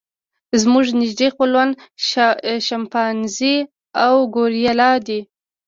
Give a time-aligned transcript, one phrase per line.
[0.61, 1.69] زموږ نږدې خپلوان
[2.67, 3.55] شامپانزي
[4.05, 5.19] او ګوریلا دي.